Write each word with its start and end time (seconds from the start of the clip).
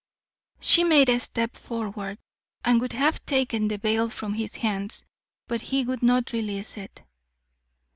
She 0.59 0.83
made 0.83 1.09
a 1.09 1.19
step 1.19 1.55
forward 1.55 2.17
and 2.65 2.81
would 2.81 2.93
have 2.93 3.23
taken 3.23 3.67
the 3.67 3.77
veil 3.77 4.09
from 4.09 4.33
his 4.33 4.55
hands, 4.55 5.05
but 5.47 5.61
he 5.61 5.83
would 5.83 6.01
not 6.01 6.31
release 6.33 6.75
it. 6.75 7.03